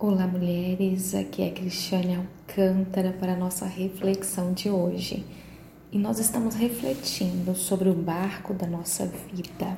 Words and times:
Olá, 0.00 0.28
mulheres. 0.28 1.12
Aqui 1.12 1.42
é 1.42 1.50
Cristiane 1.50 2.14
Alcântara 2.14 3.12
para 3.18 3.32
a 3.32 3.36
nossa 3.36 3.66
reflexão 3.66 4.52
de 4.52 4.70
hoje. 4.70 5.26
E 5.90 5.98
nós 5.98 6.20
estamos 6.20 6.54
refletindo 6.54 7.52
sobre 7.56 7.88
o 7.88 7.94
barco 7.94 8.54
da 8.54 8.64
nossa 8.64 9.06
vida. 9.06 9.76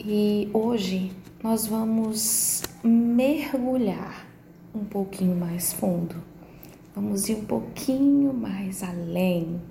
E 0.00 0.50
hoje 0.52 1.12
nós 1.44 1.68
vamos 1.68 2.64
mergulhar 2.82 4.26
um 4.74 4.84
pouquinho 4.84 5.36
mais 5.36 5.72
fundo. 5.72 6.16
Vamos 6.92 7.28
ir 7.28 7.36
um 7.36 7.44
pouquinho 7.44 8.34
mais 8.34 8.82
além. 8.82 9.62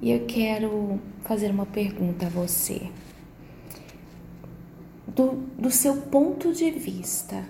E 0.00 0.10
eu 0.10 0.24
quero 0.24 0.98
fazer 1.22 1.50
uma 1.50 1.66
pergunta 1.66 2.24
a 2.24 2.30
você. 2.30 2.88
Do, 5.06 5.32
do 5.58 5.70
seu 5.70 5.98
ponto 5.98 6.50
de 6.50 6.70
vista, 6.70 7.44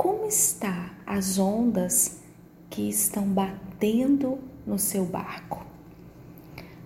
como 0.00 0.24
está 0.24 0.90
as 1.06 1.38
ondas 1.38 2.20
que 2.70 2.88
estão 2.88 3.26
batendo 3.26 4.38
no 4.66 4.78
seu 4.78 5.04
barco. 5.04 5.62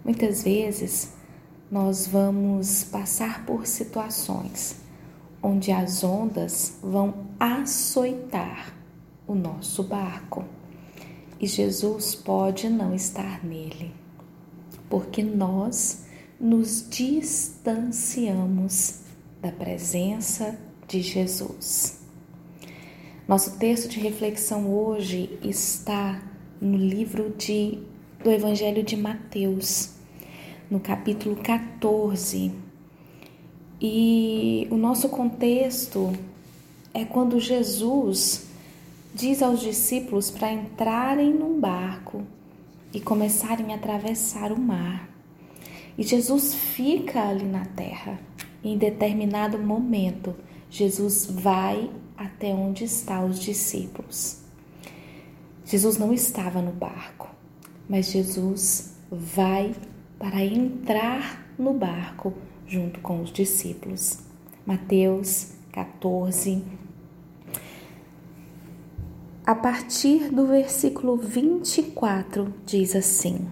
Muitas 0.04 0.42
vezes 0.42 1.12
nós 1.70 2.08
vamos 2.08 2.82
passar 2.82 3.46
por 3.46 3.68
situações 3.68 4.80
onde 5.40 5.70
as 5.70 6.02
ondas 6.02 6.76
vão 6.82 7.28
açoitar 7.38 8.74
o 9.28 9.34
nosso 9.36 9.84
barco 9.84 10.44
e 11.38 11.46
Jesus 11.46 12.16
pode 12.16 12.68
não 12.68 12.92
estar 12.92 13.44
nele, 13.44 13.94
porque 14.90 15.22
nós 15.22 16.06
nos 16.40 16.84
distanciamos 16.90 19.02
da 19.40 19.52
presença 19.52 20.58
de 20.88 21.00
Jesus. 21.00 22.02
Nosso 23.26 23.56
texto 23.56 23.88
de 23.88 23.98
reflexão 24.00 24.70
hoje 24.70 25.38
está 25.42 26.22
no 26.60 26.76
livro 26.76 27.34
de, 27.38 27.78
do 28.22 28.30
Evangelho 28.30 28.82
de 28.82 28.98
Mateus, 28.98 29.94
no 30.70 30.78
capítulo 30.78 31.34
14. 31.36 32.52
E 33.80 34.68
o 34.70 34.76
nosso 34.76 35.08
contexto 35.08 36.12
é 36.92 37.06
quando 37.06 37.40
Jesus 37.40 38.46
diz 39.14 39.42
aos 39.42 39.60
discípulos 39.60 40.30
para 40.30 40.52
entrarem 40.52 41.32
num 41.32 41.58
barco 41.58 42.24
e 42.92 43.00
começarem 43.00 43.72
a 43.72 43.76
atravessar 43.76 44.52
o 44.52 44.60
mar. 44.60 45.08
E 45.96 46.02
Jesus 46.02 46.54
fica 46.54 47.22
ali 47.22 47.46
na 47.46 47.64
terra. 47.64 48.20
Em 48.62 48.76
determinado 48.76 49.58
momento, 49.58 50.34
Jesus 50.68 51.24
vai 51.24 51.88
até 52.16 52.48
onde 52.54 52.84
estão 52.84 53.26
os 53.26 53.38
discípulos. 53.38 54.42
Jesus 55.64 55.96
não 55.98 56.12
estava 56.12 56.60
no 56.60 56.72
barco, 56.72 57.30
mas 57.88 58.10
Jesus 58.10 58.94
vai 59.10 59.74
para 60.18 60.44
entrar 60.44 61.46
no 61.58 61.72
barco 61.72 62.32
junto 62.66 63.00
com 63.00 63.22
os 63.22 63.30
discípulos. 63.30 64.18
Mateus 64.66 65.52
14. 65.72 66.62
A 69.46 69.54
partir 69.54 70.30
do 70.32 70.46
versículo 70.46 71.16
24 71.16 72.52
diz 72.64 72.96
assim: 72.96 73.46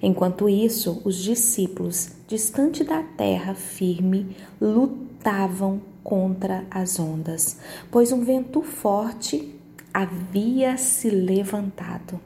Enquanto 0.00 0.48
isso, 0.48 1.02
os 1.04 1.16
discípulos, 1.16 2.12
distante 2.28 2.84
da 2.84 3.02
terra 3.02 3.54
firme, 3.54 4.36
lutavam 4.60 5.80
contra 6.04 6.64
as 6.70 7.00
ondas, 7.00 7.58
pois 7.90 8.12
um 8.12 8.22
vento 8.22 8.62
forte 8.62 9.58
havia 9.92 10.76
se 10.76 11.08
levantado. 11.08 12.20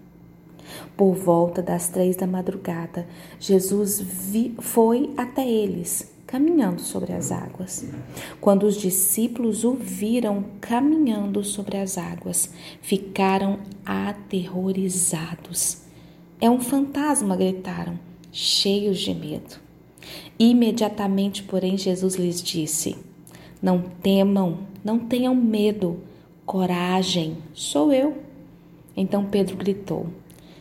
Por 0.97 1.15
volta 1.15 1.63
das 1.63 1.89
três 1.89 2.17
da 2.17 2.27
madrugada, 2.27 3.07
Jesus 3.39 4.01
vi, 4.01 4.55
foi 4.59 5.15
até 5.17 5.49
eles, 5.49 6.13
caminhando 6.27 6.83
sobre 6.83 7.13
as 7.13 7.33
águas. 7.33 7.87
Quando 8.41 8.65
os 8.65 8.77
discípulos 8.77 9.65
o 9.65 9.73
viram 9.75 10.45
caminhando 10.61 11.43
sobre 11.45 11.79
as 11.79 11.97
águas, 11.97 12.51
ficaram 12.83 13.61
aterrorizados. 13.87 15.79
É 16.41 16.51
um 16.51 16.61
fantasma, 16.61 17.37
gritaram, 17.37 17.99
cheios 18.31 18.99
de 18.99 19.15
medo. 19.15 19.57
Imediatamente, 20.39 21.43
porém, 21.43 21.79
Jesus 21.79 22.15
lhes 22.17 22.43
disse: 22.43 23.08
Não 23.61 23.81
temam, 23.83 24.61
não 24.85 24.99
tenham 24.99 25.35
medo, 25.35 26.01
coragem, 26.47 27.39
sou 27.53 27.93
eu. 27.93 28.19
Então 28.97 29.25
Pedro 29.27 29.57
gritou: 29.57 30.07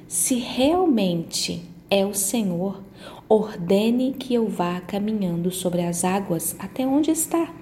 Se 0.07 0.35
realmente 0.35 1.63
é 1.89 2.05
o 2.05 2.13
Senhor, 2.13 2.81
ordene 3.29 4.13
que 4.13 4.33
eu 4.33 4.47
vá 4.47 4.81
caminhando 4.81 5.51
sobre 5.51 5.81
as 5.81 6.03
águas 6.03 6.55
até 6.59 6.85
onde 6.85 7.11
está. 7.11 7.53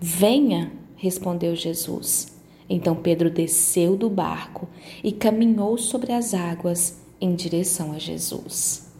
Venha, 0.00 0.72
respondeu 0.96 1.54
Jesus. 1.54 2.34
Então 2.68 2.94
Pedro 2.96 3.30
desceu 3.30 3.96
do 3.96 4.08
barco 4.08 4.68
e 5.02 5.12
caminhou 5.12 5.76
sobre 5.76 6.12
as 6.12 6.32
águas 6.34 7.00
em 7.20 7.34
direção 7.34 7.92
a 7.92 7.98
Jesus. 7.98 8.90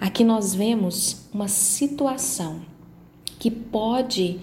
Aqui 0.00 0.22
nós 0.22 0.54
vemos 0.54 1.28
uma 1.32 1.48
situação 1.48 2.60
que 3.38 3.50
pode 3.50 4.40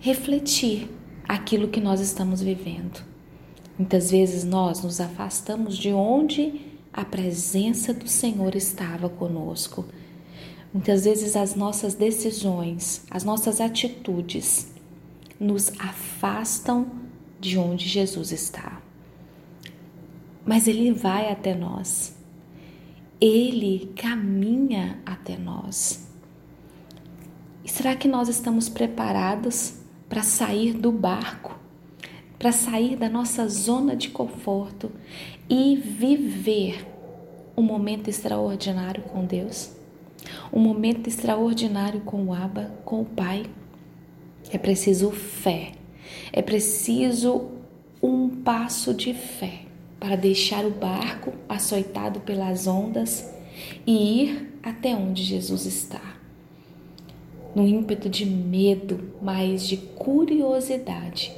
refletir 0.00 0.88
aquilo 1.28 1.68
que 1.68 1.80
nós 1.80 2.00
estamos 2.00 2.40
vivendo. 2.40 3.04
Muitas 3.78 4.10
vezes 4.10 4.44
nós 4.44 4.82
nos 4.82 5.00
afastamos 5.00 5.76
de 5.76 5.92
onde 5.92 6.60
a 6.92 7.04
presença 7.04 7.92
do 7.92 8.08
Senhor 8.08 8.56
estava 8.56 9.08
conosco. 9.08 9.84
Muitas 10.72 11.04
vezes 11.04 11.36
as 11.36 11.54
nossas 11.54 11.94
decisões, 11.94 13.04
as 13.10 13.22
nossas 13.22 13.60
atitudes 13.60 14.72
nos 15.38 15.70
afastam 15.78 16.90
de 17.38 17.56
onde 17.56 17.86
Jesus 17.86 18.32
está. 18.32 18.82
Mas 20.44 20.66
ele 20.66 20.92
vai 20.92 21.30
até 21.30 21.54
nós. 21.54 22.16
Ele 23.20 23.92
caminha 23.94 24.98
até 25.04 25.36
nós. 25.36 26.07
Será 27.78 27.94
que 27.94 28.08
nós 28.08 28.28
estamos 28.28 28.68
preparados 28.68 29.74
para 30.08 30.20
sair 30.24 30.72
do 30.72 30.90
barco, 30.90 31.56
para 32.36 32.50
sair 32.50 32.96
da 32.96 33.08
nossa 33.08 33.46
zona 33.46 33.94
de 33.94 34.08
conforto 34.08 34.90
e 35.48 35.76
viver 35.76 36.84
um 37.56 37.62
momento 37.62 38.10
extraordinário 38.10 39.04
com 39.04 39.24
Deus? 39.24 39.70
Um 40.52 40.58
momento 40.58 41.06
extraordinário 41.06 42.00
com 42.00 42.24
o 42.24 42.34
Abba, 42.34 42.74
com 42.84 43.02
o 43.02 43.04
Pai? 43.04 43.46
É 44.50 44.58
preciso 44.58 45.12
fé 45.12 45.70
é 46.32 46.42
preciso 46.42 47.46
um 48.02 48.28
passo 48.28 48.92
de 48.92 49.14
fé 49.14 49.60
para 50.00 50.16
deixar 50.16 50.64
o 50.64 50.70
barco 50.70 51.32
açoitado 51.48 52.18
pelas 52.18 52.66
ondas 52.66 53.32
e 53.86 54.24
ir 54.24 54.58
até 54.64 54.96
onde 54.96 55.22
Jesus 55.22 55.64
está. 55.64 56.17
No 57.58 57.66
ímpeto 57.66 58.08
de 58.08 58.24
medo, 58.24 59.00
mas 59.20 59.66
de 59.66 59.78
curiosidade, 59.78 61.32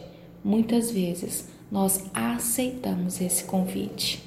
muitas 0.45 0.91
vezes 0.91 1.49
nós 1.73 2.11
aceitamos 2.13 3.23
esse 3.23 3.45
convite. 3.45 4.23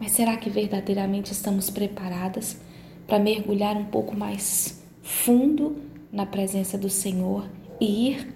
Mas 0.00 0.12
será 0.12 0.38
que 0.38 0.48
verdadeiramente 0.48 1.30
estamos 1.30 1.68
preparadas 1.68 2.58
para 3.06 3.18
mergulhar 3.18 3.76
um 3.76 3.84
pouco 3.84 4.16
mais 4.16 4.82
fundo 5.02 5.76
na 6.10 6.24
presença 6.24 6.78
do 6.78 6.88
Senhor 6.88 7.46
e 7.78 8.08
ir 8.08 8.34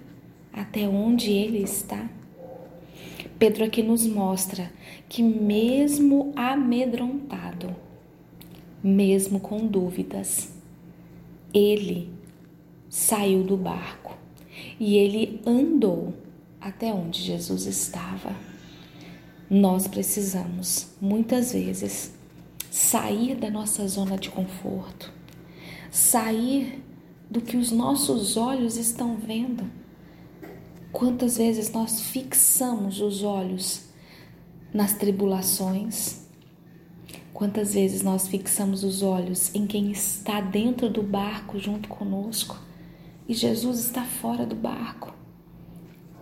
até 0.53 0.87
onde 0.87 1.31
ele 1.31 1.63
está? 1.63 2.07
Pedro 3.39 3.65
aqui 3.65 3.81
nos 3.81 4.05
mostra 4.05 4.71
que, 5.09 5.23
mesmo 5.23 6.31
amedrontado, 6.35 7.75
mesmo 8.83 9.39
com 9.39 9.65
dúvidas, 9.65 10.53
ele 11.51 12.21
saiu 12.93 13.43
do 13.43 13.57
barco 13.57 14.17
e 14.79 14.97
ele 14.97 15.41
andou 15.45 16.13
até 16.59 16.93
onde 16.93 17.21
Jesus 17.21 17.65
estava. 17.65 18.35
Nós 19.49 19.87
precisamos, 19.87 20.91
muitas 21.01 21.53
vezes, 21.53 22.13
sair 22.69 23.35
da 23.35 23.49
nossa 23.49 23.87
zona 23.87 24.17
de 24.17 24.29
conforto, 24.29 25.11
sair 25.91 26.83
do 27.29 27.41
que 27.41 27.57
os 27.57 27.71
nossos 27.71 28.37
olhos 28.37 28.77
estão 28.77 29.15
vendo 29.15 29.69
Quantas 30.93 31.37
vezes 31.37 31.71
nós 31.71 31.99
fixamos 31.99 33.01
os 33.01 33.23
olhos 33.23 33.85
nas 34.71 34.93
tribulações? 34.93 36.27
Quantas 37.33 37.73
vezes 37.73 38.03
nós 38.03 38.27
fixamos 38.27 38.83
os 38.83 39.01
olhos 39.01 39.53
em 39.55 39.65
quem 39.65 39.91
está 39.91 40.39
dentro 40.39 40.87
do 40.87 41.01
barco 41.01 41.57
junto 41.57 41.89
conosco 41.89 42.61
e 43.27 43.33
Jesus 43.33 43.79
está 43.79 44.03
fora 44.03 44.45
do 44.45 44.55
barco? 44.55 45.13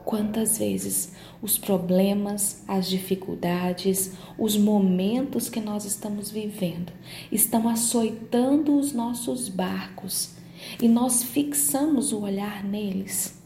Quantas 0.03 0.57
vezes 0.57 1.13
os 1.42 1.57
problemas, 1.57 2.63
as 2.68 2.89
dificuldades, 2.89 4.13
os 4.38 4.57
momentos 4.57 5.48
que 5.48 5.59
nós 5.59 5.86
estamos 5.86 6.30
vivendo 6.30 6.92
estão 7.31 7.69
açoitando 7.69 8.77
os 8.77 8.94
nossos 8.94 9.48
barcos 9.48 10.36
e 10.81 10.88
nós 10.88 11.24
fixamos 11.24 12.12
o 12.12 12.21
olhar 12.21 12.63
neles. 12.63 13.39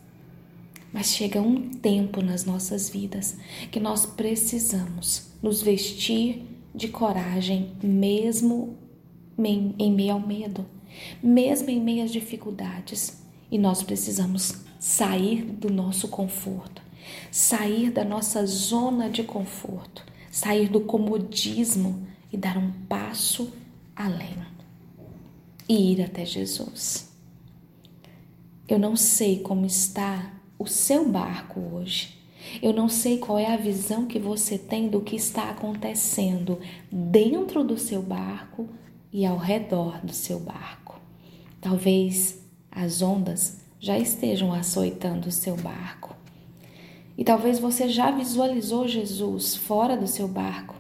Mas 0.92 1.08
chega 1.08 1.42
um 1.42 1.70
tempo 1.70 2.22
nas 2.22 2.46
nossas 2.46 2.90
vidas 2.90 3.38
que 3.72 3.80
nós 3.80 4.06
precisamos 4.06 5.30
nos 5.42 5.62
vestir 5.62 6.44
de 6.74 6.88
coragem, 6.88 7.74
mesmo 7.84 8.78
em 9.38 9.92
meio 9.92 10.14
ao 10.14 10.20
medo, 10.20 10.66
mesmo 11.22 11.70
em 11.70 11.82
meio 11.82 12.04
às 12.04 12.12
dificuldades. 12.12 13.25
E 13.52 13.58
nós 13.58 13.84
precisamos 13.84 14.56
sair 14.80 15.44
do 15.44 15.72
nosso 15.72 16.08
conforto, 16.08 16.82
sair 17.32 17.92
da 17.92 18.04
nossa 18.04 18.46
zona 18.46 19.10
de 19.10 19.24
conforto, 19.24 20.04
sair 20.32 20.70
do 20.70 20.82
comodismo 20.82 22.08
e 22.32 22.38
dar 22.38 22.58
um 22.58 22.72
passo 22.88 23.52
além 23.96 24.46
e 25.68 25.94
ir 25.94 26.02
até 26.04 26.26
Jesus. 26.26 27.12
Eu 28.68 28.80
não 28.80 28.96
sei 28.96 29.40
como 29.40 29.66
está 29.66 30.34
o 30.58 30.66
seu 30.66 31.08
barco 31.10 31.60
hoje. 31.60 32.16
Eu 32.62 32.72
não 32.74 32.88
sei 32.88 33.18
qual 33.18 33.40
é 33.40 33.52
a 33.52 33.58
visão 33.58 34.06
que 34.06 34.20
você 34.20 34.58
tem 34.58 34.88
do 34.88 35.02
que 35.02 35.16
está 35.16 35.50
acontecendo 35.50 36.60
dentro 36.92 37.64
do 37.64 37.78
seu 37.78 38.02
barco 38.02 38.70
e 39.12 39.26
ao 39.26 39.38
redor 39.38 40.00
do 40.06 40.14
seu 40.14 40.40
barco. 40.40 41.00
Talvez 41.60 42.40
as 42.76 43.02
ondas 43.02 43.58
já 43.80 43.98
estejam 43.98 44.54
açoitando 44.54 45.30
o 45.30 45.32
seu 45.32 45.56
barco. 45.56 46.16
E 47.18 47.24
talvez 47.24 47.60
você 47.60 47.88
já 47.88 48.12
visualizou 48.12 48.88
Jesus 48.88 49.56
fora 49.56 49.96
do 49.96 50.08
seu 50.08 50.28
barco 50.28 50.76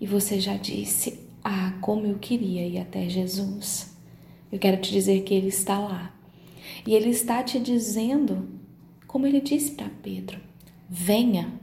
e 0.00 0.06
você 0.06 0.40
já 0.40 0.56
disse: 0.56 1.20
Ah, 1.44 1.74
como 1.80 2.06
eu 2.06 2.18
queria 2.18 2.66
ir 2.66 2.78
até 2.78 3.08
Jesus. 3.08 3.94
Eu 4.50 4.58
quero 4.58 4.80
te 4.80 4.90
dizer 4.90 5.22
que 5.22 5.34
Ele 5.34 5.48
está 5.48 5.78
lá. 5.78 6.14
E 6.86 6.94
Ele 6.94 7.10
está 7.10 7.42
te 7.42 7.60
dizendo, 7.60 8.48
como 9.06 9.26
Ele 9.26 9.40
disse 9.40 9.72
para 9.72 9.90
Pedro: 10.02 10.40
Venha. 10.88 11.60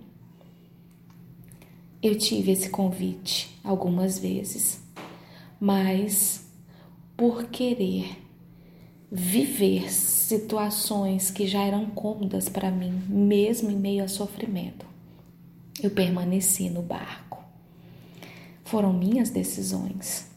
Eu 2.02 2.18
tive 2.18 2.52
esse 2.52 2.70
convite 2.70 3.60
algumas 3.62 4.18
vezes, 4.20 4.82
mas 5.60 6.50
por 7.18 7.46
querer 7.46 8.29
viver 9.12 9.92
situações 9.92 11.32
que 11.32 11.48
já 11.48 11.64
eram 11.64 11.88
cômodas 11.88 12.48
para 12.48 12.70
mim, 12.70 13.02
mesmo 13.08 13.72
em 13.72 13.76
meio 13.76 14.04
a 14.04 14.08
sofrimento. 14.08 14.86
Eu 15.82 15.90
permaneci 15.90 16.70
no 16.70 16.82
barco. 16.82 17.44
Foram 18.64 18.94
minhas 18.94 19.30
decisões. 19.30 20.30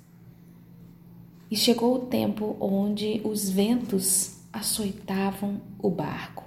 E 1.51 1.57
chegou 1.57 1.95
o 1.97 2.07
tempo 2.07 2.57
onde 2.59 3.21
os 3.25 3.51
ventos 3.51 4.39
açoitavam 4.51 5.61
o 5.79 5.91
barco, 5.91 6.45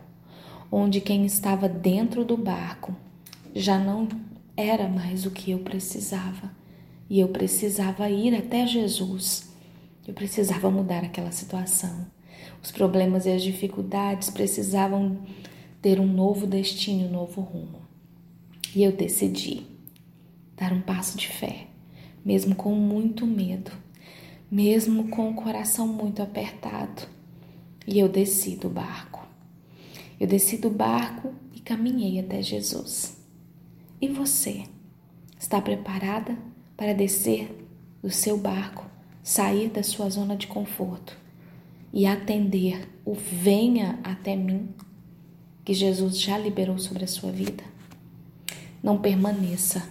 onde 0.71 0.99
quem 0.99 1.25
estava 1.25 1.69
dentro 1.69 2.25
do 2.25 2.35
barco 2.35 2.95
já 3.53 3.77
não 3.77 4.07
era 4.57 4.87
mais 4.87 5.25
o 5.25 5.31
que 5.31 5.51
eu 5.51 5.59
precisava, 5.59 6.51
e 7.09 7.19
eu 7.19 7.27
precisava 7.27 8.09
ir 8.09 8.33
até 8.33 8.65
Jesus. 8.65 9.49
Eu 10.07 10.13
precisava 10.13 10.71
mudar 10.71 11.03
aquela 11.03 11.31
situação. 11.31 12.14
Os 12.65 12.71
problemas 12.71 13.27
e 13.27 13.29
as 13.29 13.43
dificuldades 13.43 14.31
precisavam 14.31 15.19
ter 15.83 15.99
um 15.99 16.07
novo 16.07 16.47
destino, 16.47 17.05
um 17.05 17.11
novo 17.11 17.39
rumo. 17.39 17.79
E 18.75 18.81
eu 18.81 18.91
decidi 18.91 19.67
dar 20.57 20.73
um 20.73 20.81
passo 20.81 21.15
de 21.15 21.27
fé, 21.27 21.67
mesmo 22.25 22.55
com 22.55 22.73
muito 22.73 23.27
medo, 23.27 23.71
mesmo 24.49 25.09
com 25.09 25.29
o 25.29 25.35
coração 25.35 25.87
muito 25.87 26.23
apertado. 26.23 27.07
E 27.85 27.99
eu 27.99 28.09
desci 28.09 28.55
do 28.55 28.67
barco. 28.67 29.27
Eu 30.19 30.25
desci 30.25 30.57
do 30.57 30.71
barco 30.71 31.35
e 31.53 31.59
caminhei 31.59 32.19
até 32.19 32.41
Jesus. 32.41 33.15
E 34.01 34.07
você? 34.07 34.63
Está 35.39 35.61
preparada 35.61 36.35
para 36.75 36.95
descer 36.95 37.47
do 38.01 38.09
seu 38.09 38.39
barco, 38.39 38.89
sair 39.21 39.69
da 39.69 39.83
sua 39.83 40.09
zona 40.09 40.35
de 40.35 40.47
conforto 40.47 41.24
e 41.95 42.05
atender 42.05 42.89
o 43.05 43.13
venha 43.13 43.97
até 44.03 44.35
mim 44.35 44.67
que 45.63 45.73
Jesus 45.73 46.19
já 46.19 46.37
liberou 46.37 46.77
sobre 46.77 47.05
a 47.05 47.07
sua 47.07 47.31
vida. 47.31 47.63
Não 48.83 48.97
permaneça 48.97 49.81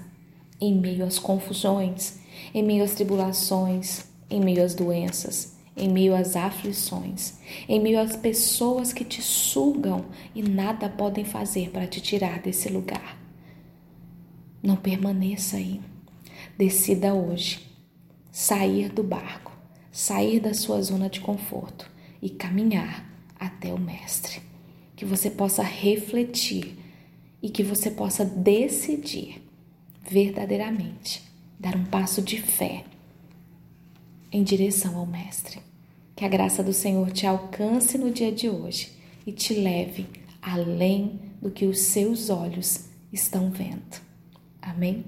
em 0.60 0.74
meio 0.74 1.06
às 1.06 1.18
confusões, 1.18 2.18
em 2.52 2.62
meio 2.62 2.84
às 2.84 2.94
tribulações, 2.94 4.04
em 4.28 4.38
meio 4.38 4.62
às 4.62 4.74
doenças, 4.74 5.56
em 5.74 5.88
meio 5.88 6.14
às 6.14 6.36
aflições, 6.36 7.38
em 7.66 7.80
meio 7.80 7.98
às 7.98 8.14
pessoas 8.14 8.92
que 8.92 9.04
te 9.04 9.22
sugam 9.22 10.04
e 10.34 10.42
nada 10.42 10.90
podem 10.90 11.24
fazer 11.24 11.70
para 11.70 11.86
te 11.86 12.02
tirar 12.02 12.38
desse 12.40 12.68
lugar. 12.68 13.18
Não 14.62 14.76
permaneça 14.76 15.56
aí. 15.56 15.80
Decida 16.56 17.14
hoje 17.14 17.66
sair 18.30 18.90
do 18.90 19.02
barco, 19.02 19.52
sair 19.90 20.38
da 20.38 20.52
sua 20.52 20.82
zona 20.82 21.08
de 21.08 21.20
conforto 21.20 21.93
e 22.24 22.30
caminhar 22.30 23.06
até 23.38 23.72
o 23.74 23.78
Mestre. 23.78 24.40
Que 24.96 25.04
você 25.04 25.30
possa 25.30 25.62
refletir 25.62 26.78
e 27.42 27.50
que 27.50 27.62
você 27.62 27.90
possa 27.90 28.24
decidir 28.24 29.46
verdadeiramente 30.02 31.22
dar 31.60 31.76
um 31.76 31.84
passo 31.84 32.22
de 32.22 32.40
fé 32.40 32.84
em 34.32 34.42
direção 34.42 34.96
ao 34.96 35.04
Mestre. 35.04 35.60
Que 36.16 36.24
a 36.24 36.28
graça 36.28 36.62
do 36.62 36.72
Senhor 36.72 37.10
te 37.12 37.26
alcance 37.26 37.98
no 37.98 38.10
dia 38.10 38.32
de 38.32 38.48
hoje 38.48 38.92
e 39.26 39.32
te 39.32 39.52
leve 39.52 40.06
além 40.40 41.20
do 41.42 41.50
que 41.50 41.66
os 41.66 41.80
seus 41.80 42.30
olhos 42.30 42.86
estão 43.12 43.50
vendo. 43.50 44.00
Amém? 44.62 45.04